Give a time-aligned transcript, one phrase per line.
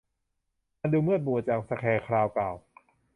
[0.79, 2.55] มันดูมืดมัวจัง สแคร์คราวกล่าว